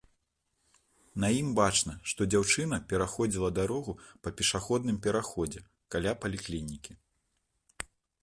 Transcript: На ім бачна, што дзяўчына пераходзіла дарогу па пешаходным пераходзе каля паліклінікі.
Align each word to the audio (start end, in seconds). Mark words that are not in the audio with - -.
На 1.23 1.27
ім 1.39 1.49
бачна, 1.59 1.93
што 2.11 2.25
дзяўчына 2.31 2.79
пераходзіла 2.93 3.49
дарогу 3.59 3.93
па 4.27 4.33
пешаходным 4.41 4.97
пераходзе 5.05 5.61
каля 5.97 6.11
паліклінікі. 6.23 6.93